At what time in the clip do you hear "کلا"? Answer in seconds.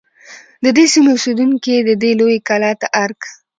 2.47-2.71